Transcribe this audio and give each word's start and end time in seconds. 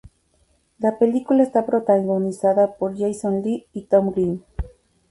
La 0.79 0.97
película 0.97 1.43
está 1.43 1.63
protagonizada 1.67 2.73
por 2.75 2.97
Jason 2.97 3.43
Lee 3.43 3.67
y 3.71 3.83
Tom 3.83 4.09
Green. 4.11 4.43